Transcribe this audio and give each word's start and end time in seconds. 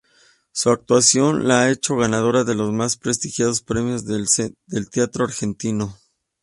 Su 0.51 0.71
actuación 0.71 1.47
la 1.47 1.61
ha 1.61 1.69
hecho 1.71 1.95
ganadora 1.95 2.43
de 2.43 2.55
los 2.55 2.73
más 2.73 2.97
prestigiosos 2.97 3.61
premios 3.61 4.03
del 4.03 4.89
teatro 4.89 5.25
argentino. 5.25 5.95